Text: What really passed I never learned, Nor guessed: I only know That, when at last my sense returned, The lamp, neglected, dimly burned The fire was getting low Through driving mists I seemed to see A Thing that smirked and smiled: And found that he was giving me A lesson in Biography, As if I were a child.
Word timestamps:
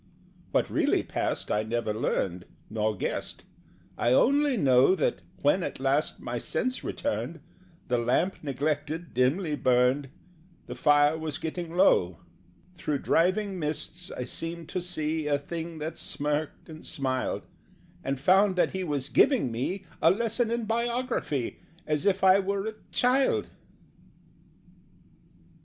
What 0.51 0.67
really 0.67 1.03
passed 1.03 1.51
I 1.51 1.61
never 1.61 1.93
learned, 1.93 2.45
Nor 2.71 2.97
guessed: 2.97 3.43
I 3.99 4.11
only 4.13 4.57
know 4.57 4.95
That, 4.95 5.21
when 5.43 5.61
at 5.61 5.79
last 5.79 6.19
my 6.19 6.39
sense 6.39 6.83
returned, 6.83 7.39
The 7.87 7.99
lamp, 7.99 8.37
neglected, 8.41 9.13
dimly 9.13 9.55
burned 9.55 10.09
The 10.65 10.73
fire 10.73 11.19
was 11.19 11.37
getting 11.37 11.77
low 11.77 12.17
Through 12.73 12.97
driving 13.03 13.59
mists 13.59 14.09
I 14.17 14.23
seemed 14.23 14.69
to 14.69 14.81
see 14.81 15.27
A 15.27 15.37
Thing 15.37 15.77
that 15.77 15.99
smirked 15.99 16.67
and 16.67 16.83
smiled: 16.83 17.45
And 18.03 18.19
found 18.19 18.55
that 18.55 18.71
he 18.71 18.83
was 18.83 19.07
giving 19.07 19.51
me 19.51 19.85
A 20.01 20.09
lesson 20.09 20.49
in 20.49 20.65
Biography, 20.65 21.59
As 21.85 22.07
if 22.07 22.23
I 22.23 22.39
were 22.39 22.65
a 22.65 22.73
child. 22.91 23.49